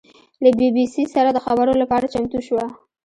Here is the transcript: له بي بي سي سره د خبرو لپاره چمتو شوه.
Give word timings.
له 0.43 0.49
بي 0.57 0.67
بي 0.75 0.85
سي 0.93 1.03
سره 1.15 1.29
د 1.33 1.37
خبرو 1.45 1.73
لپاره 1.81 2.11
چمتو 2.13 2.39
شوه. 2.47 2.65